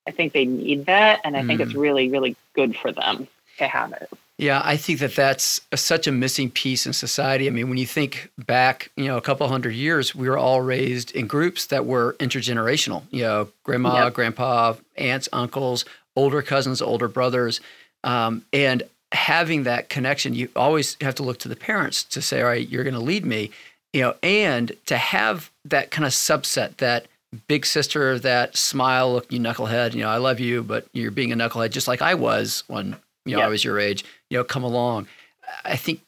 [0.08, 1.48] I think they need that, and I mm.
[1.48, 1.82] think it's mm.
[1.82, 4.10] really, really good for them to have it.
[4.38, 7.48] Yeah, I think that that's a, such a missing piece in society.
[7.48, 10.62] I mean, when you think back, you know, a couple hundred years, we were all
[10.62, 13.02] raised in groups that were intergenerational.
[13.10, 14.14] You know, grandma, yep.
[14.14, 17.62] grandpa, aunts, uncles, older cousins, older brothers.
[18.04, 22.42] Um, and having that connection, you always have to look to the parents to say,
[22.42, 23.52] all right, you're going to lead me,
[23.94, 27.08] you know, and to have that kind of subset, that
[27.48, 31.32] big sister, that smile, look, you knucklehead, you know, I love you, but you're being
[31.32, 33.46] a knucklehead, just like I was when, you know, yeah.
[33.46, 35.08] I was your age, you know, come along.
[35.64, 36.02] I think,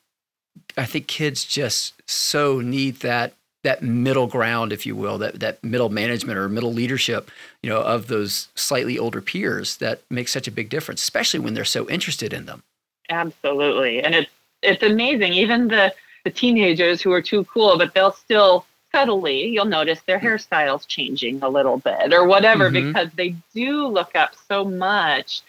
[0.78, 5.64] I think kids just so need that that middle ground, if you will, that that
[5.64, 7.30] middle management or middle leadership,
[7.62, 11.54] you know, of those slightly older peers that makes such a big difference, especially when
[11.54, 12.64] they're so interested in them.
[13.10, 15.34] Absolutely, and it's it's amazing.
[15.34, 15.94] Even the
[16.26, 21.40] the teenagers who are too cool, but they'll still subtly you'll notice their hairstyles changing
[21.44, 22.88] a little bit or whatever Mhm.
[22.88, 25.42] because they do look up so much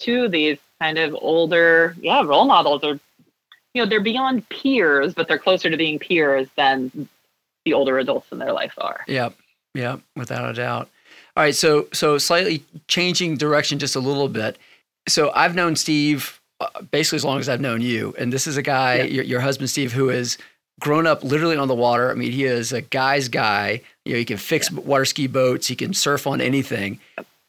[0.00, 3.00] to these kind of older yeah role models or
[3.72, 7.08] you know they're beyond peers but they're closer to being peers than
[7.64, 9.34] the older adults in their life are Yep.
[9.74, 10.00] Yep.
[10.16, 10.88] Without a doubt.
[11.36, 11.54] All right.
[11.54, 14.58] So, so slightly changing direction just a little bit.
[15.08, 18.14] So I've known Steve uh, basically as long as I've known you.
[18.18, 19.04] And this is a guy, Yeah.
[19.04, 20.38] your, your husband, Steve, who has
[20.80, 22.10] grown up literally on the water.
[22.10, 23.80] I mean, he is a guy's guy.
[24.04, 25.66] You know, he can fix water ski boats.
[25.68, 26.98] He can surf on anything.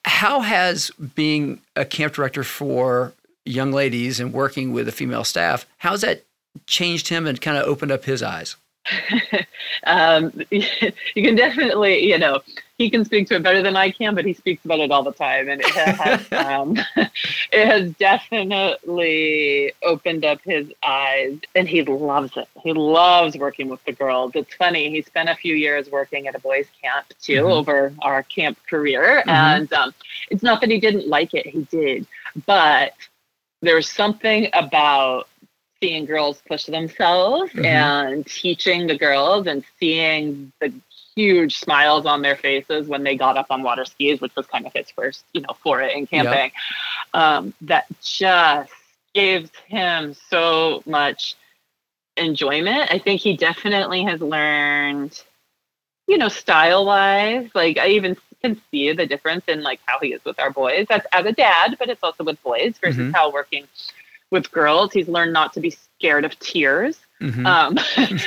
[0.06, 3.14] How has being a camp director for
[3.46, 6.24] young ladies and working with a female staff, how's that
[6.68, 8.56] changed him and kind of opened up his eyes?
[9.86, 10.64] um, you
[11.16, 12.42] can definitely, you know,
[12.78, 15.04] he can speak to it better than I can, but he speaks about it all
[15.04, 21.84] the time, and it has, um, it has definitely opened up his eyes, and he
[21.84, 22.48] loves it.
[22.62, 24.32] He loves working with the girls.
[24.36, 24.90] It's funny.
[24.90, 27.52] He spent a few years working at a boys' camp too Mhm.
[27.54, 29.32] over our camp career, Mhm.
[29.32, 29.94] and um,
[30.30, 31.46] it's not that he didn't like it.
[31.48, 32.08] He did,
[32.46, 32.94] but
[33.62, 35.28] there's something about
[35.84, 37.66] seeing girls push themselves Mhm.
[37.66, 40.74] and teaching the girls and seeing the
[41.16, 44.66] huge smiles on their faces when they got up on water skis, which was kind
[44.66, 46.52] of his first, you know, foray in camping.
[47.14, 48.72] Um, that just
[49.14, 51.36] gives him so much
[52.18, 52.92] enjoyment.
[52.92, 55.22] I think he definitely has learned,
[56.08, 57.50] you know, style wise.
[57.54, 60.86] Like I even can see the difference in like how he is with our boys.
[60.90, 63.14] That's as a dad, but it's also with boys versus Mhm.
[63.14, 63.68] how working
[64.34, 64.92] with girls.
[64.92, 66.98] He's learned not to be scared of tears.
[67.22, 67.46] Mhm.
[67.46, 67.78] Um,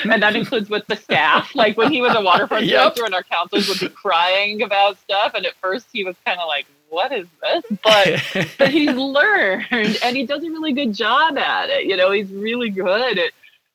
[0.10, 1.54] and that includes with the staff.
[1.54, 2.80] Like when he was a waterfront Yep.
[2.94, 5.34] director and our counselors would be crying about stuff.
[5.34, 7.64] And at first he was kind of like, what is this?
[7.82, 9.66] But but he's learned
[10.02, 11.84] and he does a really good job at it.
[11.84, 13.32] You know, he's really good at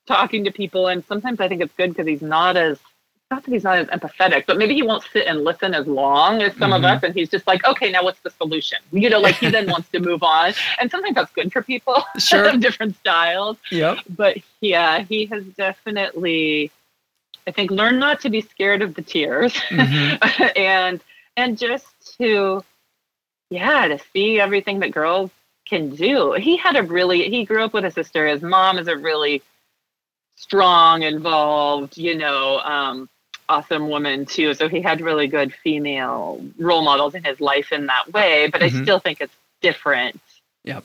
[0.08, 0.88] talking to people.
[0.88, 2.80] And sometimes I think it's good because he's not as
[3.32, 6.42] not that he's not as empathetic, but maybe he won't sit and listen as long
[6.42, 6.78] as some Mhm.
[6.78, 7.02] of us.
[7.04, 8.78] And he's just like, okay, now what's the solution?
[8.92, 10.54] You know, like he then wants to move on.
[10.80, 12.50] And sometimes that's good for people Sure.
[12.50, 13.58] of different styles.
[13.72, 14.00] yep.
[14.10, 16.70] But yeah, he has definitely,
[17.48, 20.56] I think, learned not to be scared of the tears Mhm.
[20.58, 21.00] and
[21.38, 22.64] and just to
[23.50, 25.32] yeah to see everything that girls
[25.66, 28.88] can do he had a really he grew up with a sister his mom is
[28.90, 29.42] a really
[30.36, 33.08] strong involved you know um
[33.52, 37.86] awesome woman too so he had really good female role models in his life in
[37.88, 38.66] that way but Mhm.
[38.80, 40.20] i still think it's different
[40.64, 40.84] Yep.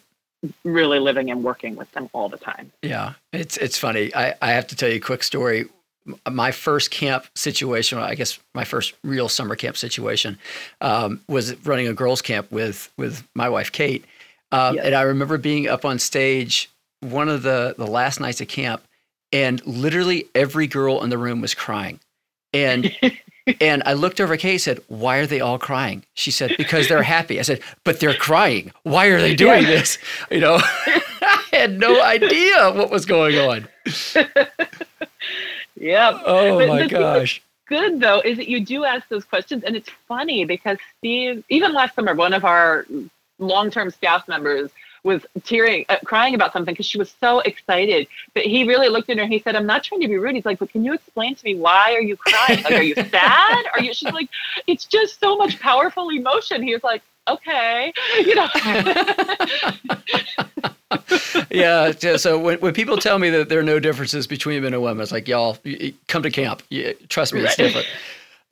[0.64, 4.14] really living and working with them all the time Yeah, it's it's funny.
[4.14, 5.66] I, I have to tell you a quick story.
[6.30, 10.38] My first camp situation, I guess my first real summer camp situation,
[10.80, 14.04] um, was running a girls' camp with with my wife Kate,
[14.52, 14.84] um, Yes.
[14.86, 18.82] and I remember being up on stage one of the the last nights of camp,
[19.32, 21.98] and literally every girl in the room was crying,
[22.52, 22.94] and
[23.60, 26.54] and I looked over at Kate and said, "Why are they all crying?" She said,
[26.56, 28.72] "Because they're happy." I said, "But they're crying.
[28.82, 29.70] Why are they doing Yeah.
[29.70, 29.98] this?"
[30.30, 33.68] You know, I had no idea what was going on.
[35.78, 37.42] yep Oh But my gosh!
[37.66, 41.72] good though is that you do ask those questions and it's funny because steve even
[41.72, 42.86] last summer one of our
[43.38, 44.70] long-term staff members
[45.06, 48.06] was tearing uh, crying about something because she was so excited.
[48.34, 50.34] But he really looked at her and he said i'm not trying to be rude.
[50.36, 52.62] He's like but can you explain to me why are you crying?
[52.64, 53.64] Like are you sad?
[53.72, 54.28] Are you she's like
[54.66, 56.62] it's just so much powerful emotion.
[56.62, 57.92] He was like okay.
[58.18, 58.48] You know?
[61.50, 61.90] Yeah.
[61.92, 64.82] so- So when, when people tell me that there are no differences between men and
[64.82, 65.58] women, it's like y'all
[66.08, 66.62] come to camp.
[67.08, 67.86] Trust me, it's different.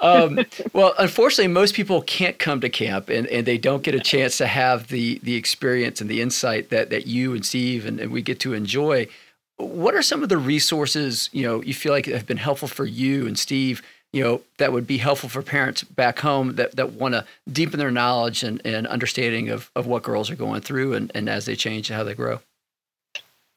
[0.04, 4.00] Um, well, unfortunately, most people can't come to camp, and, and they don't get a
[4.00, 7.98] chance to have the the experience and the insight that that you and Steve and,
[7.98, 9.08] and we get to enjoy.
[9.56, 12.84] What are some of the resources you know you feel like have been helpful for
[12.84, 13.82] you and Steve?
[14.12, 17.78] You know that would be helpful for parents back home that, that want to deepen
[17.78, 21.46] their knowledge and, and understanding of, of what girls are going through and, and as
[21.46, 22.40] they change and how they grow.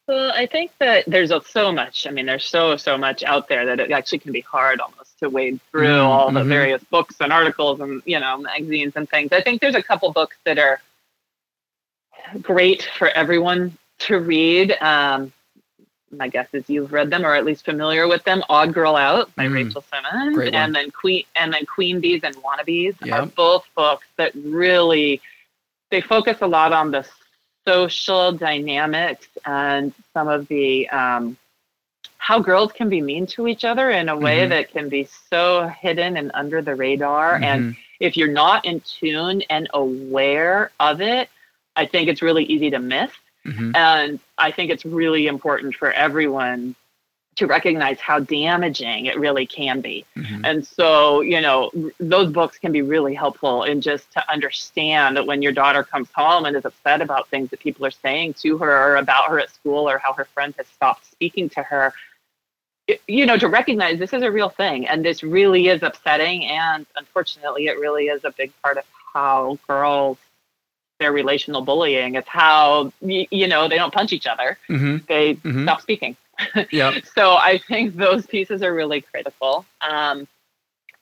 [0.07, 2.07] Well, I think that there's so much.
[2.07, 4.79] I mean, there's so so much out there that it actually can be hard
[5.19, 6.47] to wade through Mm, all the mhm.
[6.49, 9.31] various books and articles and you know magazines and things.
[9.31, 10.81] I think there's a couple books that are
[12.41, 14.71] great for everyone to read.
[14.81, 15.31] Um,
[16.11, 18.43] my guess is you've read them or at least familiar with them.
[18.49, 22.35] Odd Girl Out by Mm, Rachel Simmons, and then Queen and then Queen Bees and
[22.37, 23.19] Wannabes Yeah.
[23.19, 25.21] are both books that really
[25.91, 27.05] they focus a lot on the
[27.65, 31.37] social dynamics and some of the um,
[32.27, 34.49] how girls can be mean to each other in a way Mhm.
[34.49, 37.35] that can be so hidden and under the radar.
[37.35, 37.77] And Mhm.
[38.01, 41.29] if you're not in tune and aware of it,
[41.77, 43.11] I think it's really easy to miss.
[43.45, 43.73] Mhm.
[43.77, 46.75] And I think it's really important for everyone
[47.37, 50.03] to recognize how damaging it really can be.
[50.17, 50.43] Mm-hmm.
[50.43, 55.25] And so, you know, those books can be really helpful in just to understand that
[55.25, 58.57] when your daughter comes home and is upset about things that people are saying to
[58.57, 61.93] her or about her at school or how her friend has stopped speaking to her,
[63.07, 66.45] you know, to recognize this is a real thing and this really is upsetting.
[66.45, 70.17] And unfortunately, it really is a big part of how girls
[70.99, 72.15] their relational bullying.
[72.15, 74.97] It's how you, know they don't punch each other; mm-hmm.
[75.07, 75.63] they mm-hmm.
[75.63, 76.15] stop speaking.
[76.71, 77.05] Yep.
[77.15, 79.65] so I think those pieces are really critical.
[79.81, 80.27] Um,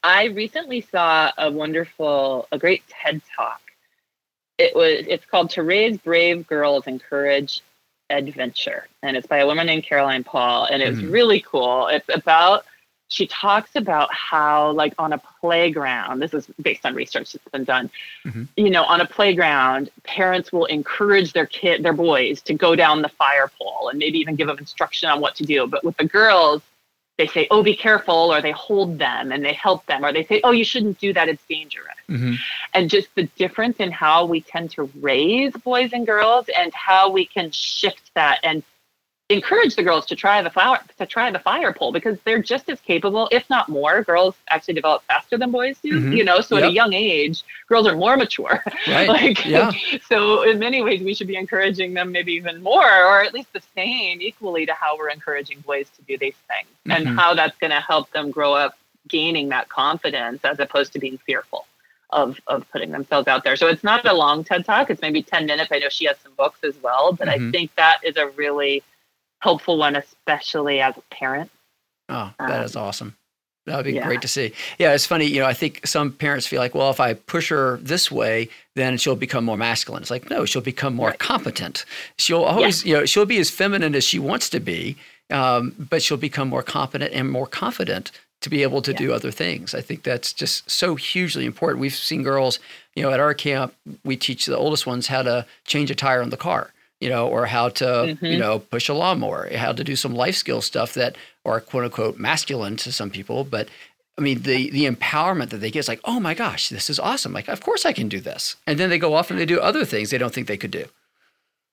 [0.02, 3.60] I recently saw a wonderful, a great TED talk.
[4.58, 7.62] It was it's called "To Raise Brave Girls Encourage
[8.10, 11.12] Adventure," and it's by a woman named Caroline Paul, and it's mm-hmm.
[11.12, 11.88] really cool.
[11.88, 12.66] It's about
[13.08, 17.64] she talks about how like on a playground this is based on research that's been
[17.64, 17.90] done
[18.26, 18.44] mm-hmm.
[18.58, 23.02] you know on a playground parents will encourage their kid their boys to go down
[23.02, 25.96] the fire pole and maybe even give them instruction on what to do but with
[25.98, 26.62] the girls
[27.18, 30.26] they say oh be careful or they hold them and they help them or they
[30.26, 32.34] say oh you shouldn't do that it's dangerous mm-hmm.
[32.74, 37.10] and just the difference in how we tend to raise boys and girls and how
[37.10, 38.64] we can shift that and
[39.30, 42.70] encourage the girls to try the flower to try the fire pole because they're just
[42.70, 46.14] as capable if not more girls actually develop faster than boys do mm-hmm.
[46.14, 46.66] you know so yep.
[46.66, 49.10] at a young age girls are more mature right.
[49.18, 49.72] like yeah.
[50.08, 53.52] so in many ways we should be encouraging them maybe even more or at least
[53.54, 56.92] the same equally to how we're encouraging boys to do these things mm-hmm.
[56.92, 61.00] and how that's going to help them grow up gaining that confidence as opposed to
[61.00, 61.66] being fearful
[62.12, 63.56] of of putting themselves out there.
[63.56, 64.90] So it's not a long TED talk.
[64.90, 65.72] It's maybe 10 minutes.
[65.72, 67.50] I know she has some books as well, but mm-hmm.
[67.50, 68.84] I think that is a really
[69.40, 71.52] helpful one, especially as a parent.
[72.10, 73.16] Oh, that um, is awesome.
[73.66, 74.06] That would be yeah.
[74.06, 74.54] great to see.
[74.78, 75.26] Yeah, it's funny.
[75.26, 78.50] You know, I think some parents feel like, well, if I push her this way,
[78.76, 80.04] then she'll become more masculine.
[80.04, 81.20] It's like, no, she'll become more right.
[81.20, 81.84] competent.
[82.18, 82.90] She'll always, yeah.
[82.90, 84.98] you know, she'll be as feminine as she wants to be,
[85.32, 88.98] um, but she'll become more competent and more confident to be able to yeah.
[88.98, 89.74] do other things.
[89.74, 91.82] I think that's just so hugely important.
[91.82, 92.60] We've seen girls,
[92.94, 96.22] you know, at our camp, we teach the oldest ones how to change a tire
[96.22, 96.72] on the car
[97.06, 98.26] you know, or how to, mm-hmm.
[98.26, 101.16] you know, push a lawnmower, how to do some life skill stuff that
[101.46, 103.44] are quote unquote masculine to some people.
[103.44, 103.70] But
[104.18, 107.00] I mean, the the empowerment that they get is like, oh my gosh, this is
[107.00, 107.32] awesome.
[107.32, 108.56] Like, of course I can do this.
[108.66, 110.72] And then they go off and they do other things they don't think they could
[110.72, 110.86] do.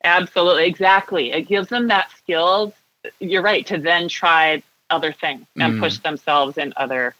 [0.04, 1.32] Absolutely, exactly.
[1.32, 2.74] It gives them that skills.
[3.18, 5.80] You're right to then try other things and mm.
[5.80, 7.14] push themselves in other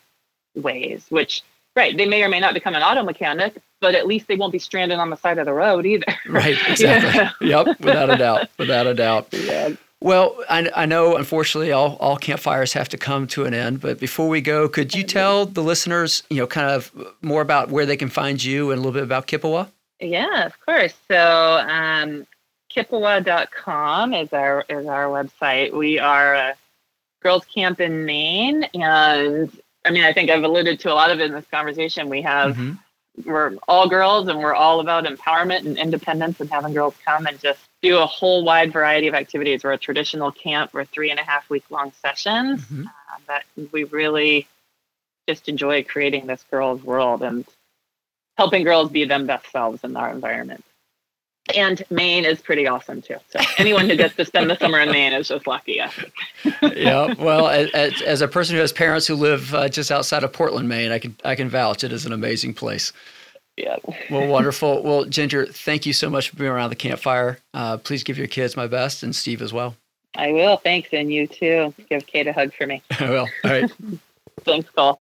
[0.54, 1.42] ways, which
[1.74, 4.52] right they may or may not become an auto mechanic but at least they won't
[4.52, 6.06] be stranded on the side of the road either.
[6.28, 6.56] Right.
[6.68, 7.48] Exactly.
[7.48, 7.66] yep.
[7.80, 8.48] Without a doubt.
[8.56, 9.28] Without a doubt.
[9.32, 9.70] Yeah.
[10.00, 13.80] Well, I, I know, unfortunately, all, all campfires have to come to an end.
[13.80, 16.90] But before we go, could you tell the listeners, you know, kind of
[17.22, 19.68] more about where they can find you and a little bit about Kippewa?
[20.00, 20.94] Yeah, of course.
[21.08, 22.26] So, um,
[22.74, 25.76] Kippewa.com is our is our website.
[25.76, 26.54] We are a
[27.22, 29.52] girls' camp in Maine, and
[29.84, 32.08] I mean, I think I've alluded to a lot of it in this conversation.
[32.08, 32.72] We have mm-hmm
[33.24, 37.38] we're all girls and we're all about empowerment and independence and having girls come and
[37.40, 39.64] just do a whole wide variety of activities.
[39.64, 40.72] We're a traditional camp.
[40.72, 42.86] We're three and a half week long sessions mm-hmm.
[42.86, 44.46] uh, that we really
[45.28, 47.44] just enjoy creating this girls' world and
[48.38, 50.64] helping girls be them best selves in our environment.
[51.56, 53.16] And Maine is pretty awesome too.
[53.30, 55.80] So anyone who gets to spend the summer in Maine is just lucky.
[56.62, 57.14] yeah.
[57.18, 60.68] Well, as, as, a person who has parents who live uh, just outside of Portland,
[60.68, 62.92] Maine, I can I can vouch it is an amazing place.
[63.56, 63.76] Yeah.
[64.10, 64.82] well, wonderful.
[64.82, 67.38] Well, Ginger, thank you so much for being around the campfire.
[67.52, 69.76] Uh, please give your kids my best and Steve as well.
[70.14, 70.58] I will.
[70.58, 71.74] Thanks, and you too.
[71.88, 72.82] Give Kate a hug for me.
[73.00, 73.28] I will.
[73.44, 73.70] All right.
[74.44, 75.00] Thanks, Cole.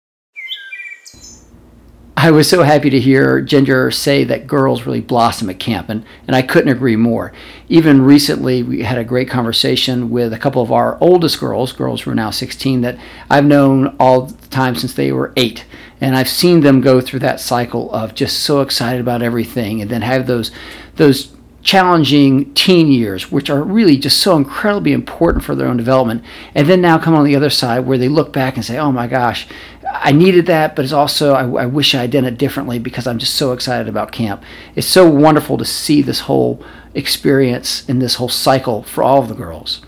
[2.18, 6.02] I was so happy to hear Ginger say that girls really blossom at camp, and,
[6.26, 7.30] and I couldn't agree more.
[7.68, 12.00] Even recently, we had a great conversation with a couple of our oldest girls, girls
[12.00, 12.98] who are now 16, that
[13.28, 15.66] I've known all the time since they were eight.
[16.00, 19.90] And I've seen them go through that cycle of just so excited about everything, and
[19.90, 20.50] then have those
[20.94, 26.22] those challenging teen years, which are really just so incredibly important for their own development.
[26.54, 28.92] And then now come on the other side where they look back and say, oh
[28.92, 29.48] my gosh,
[29.92, 33.06] I needed that, but it's also, I, I wish I had done it differently because
[33.06, 34.42] I'm just so excited about camp.
[34.74, 36.64] It's so wonderful to see this whole
[36.94, 39.82] experience and this whole cycle for all of the girls.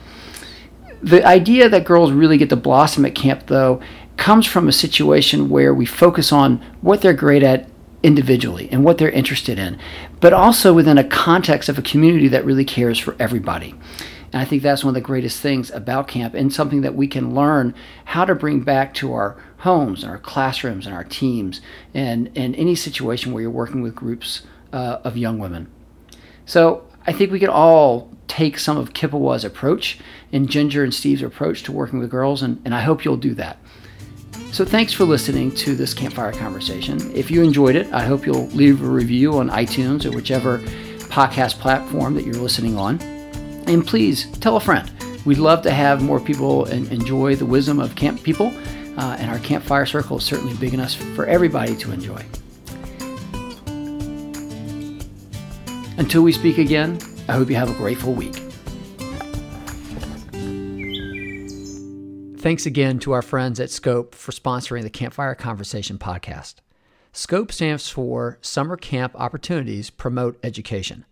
[1.03, 3.81] The idea that girls really get to blossom at camp, though,
[4.17, 7.69] comes from a situation where we focus on what they're great at
[8.03, 9.79] individually and what they're interested in,
[10.21, 13.75] but also within a context of a community that really cares for everybody.
[14.33, 17.07] And I think that's one of the greatest things about camp and something that we
[17.07, 17.75] can learn
[18.05, 21.61] how to bring back to our homes and our classrooms and our teams
[21.95, 25.71] and in any situation where you're working with groups uh, of young women.
[26.45, 29.99] So I think we could all take some of Kippewa's approach
[30.33, 33.35] and Ginger and Steve's approach to working with girls, and, and I hope you'll do
[33.35, 33.59] that.
[34.53, 36.99] So thanks for listening to this campfire conversation.
[37.15, 40.59] If you enjoyed it, I hope you'll leave a review on iTunes or whichever
[41.09, 43.18] podcast platform that you're listening on.
[43.69, 44.91] And please tell a friend.
[45.27, 48.47] We'd love to have more people enjoy the wisdom of camp people,
[48.97, 52.25] uh, and our campfire circle is certainly big enough for everybody to enjoy.
[55.99, 56.99] Until we speak again,
[57.29, 58.37] I hope you have a grateful week.
[62.39, 66.55] Thanks again to our friends at Scope for sponsoring the Campfire Conversation podcast.
[67.13, 71.05] SCOPE stands for Summer Camp Opportunities Promote Education.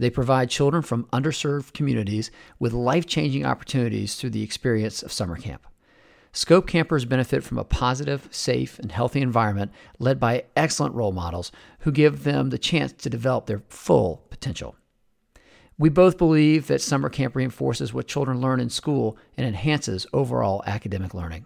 [0.00, 5.36] They provide children from underserved communities with life changing opportunities through the experience of summer
[5.36, 5.66] camp.
[6.32, 11.52] Scope campers benefit from a positive, safe, and healthy environment led by excellent role models
[11.80, 14.74] who give them the chance to develop their full potential.
[15.76, 20.62] We both believe that summer camp reinforces what children learn in school and enhances overall
[20.64, 21.44] academic learning.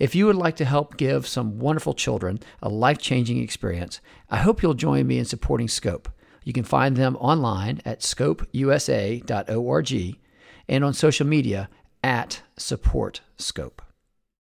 [0.00, 4.38] If you would like to help give some wonderful children a life changing experience, I
[4.38, 6.08] hope you'll join me in supporting Scope.
[6.46, 9.92] You can find them online at scopeusa.org
[10.68, 11.68] and on social media
[12.04, 13.82] at Support Scope.